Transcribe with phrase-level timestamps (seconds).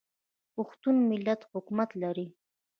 [0.55, 2.27] پښتو متلونه حکمت لري